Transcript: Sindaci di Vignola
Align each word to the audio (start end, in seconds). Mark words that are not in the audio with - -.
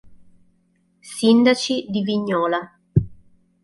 Sindaci 1.13 1.85
di 1.91 2.01
Vignola 2.01 2.59